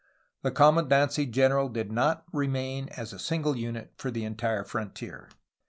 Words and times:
The 0.41 0.49
commandancy 0.49 1.29
general 1.29 1.69
did 1.69 1.91
not 1.91 2.23
remain 2.33 2.89
as 2.97 3.13
a 3.13 3.19
single 3.19 3.55
unit 3.55 3.93
for 3.99 4.09
the 4.09 4.25
entire 4.25 4.63
frontier. 4.63 5.29